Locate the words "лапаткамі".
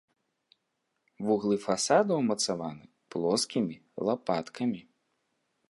4.09-4.81